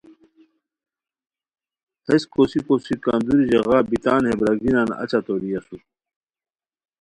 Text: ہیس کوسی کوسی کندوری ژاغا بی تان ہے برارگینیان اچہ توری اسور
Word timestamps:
ہیس 2.07 2.23
کوسی 2.33 2.59
کوسی 2.67 2.93
کندوری 3.03 3.45
ژاغا 3.51 3.77
بی 3.89 3.97
تان 4.03 4.21
ہے 4.27 4.33
برارگینیان 4.39 4.89
اچہ 5.01 5.19
توری 5.25 5.49
اسور 5.57 5.81